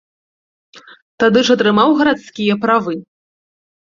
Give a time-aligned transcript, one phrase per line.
[1.23, 2.95] Тады ж атрымаў гарадскія правы.